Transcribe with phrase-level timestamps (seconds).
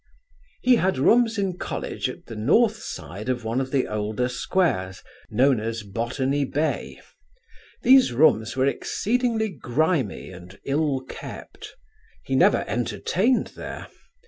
[0.63, 5.03] "He had rooms in College at the north side of one of the older squares,
[5.29, 6.99] known as Botany Bay.
[7.83, 11.75] These rooms were exceedingly grimy and ill kept.
[12.25, 13.89] He never entertained there.